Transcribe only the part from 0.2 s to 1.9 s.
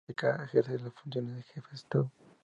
de la República Checa ejerce las funciones de Jefe de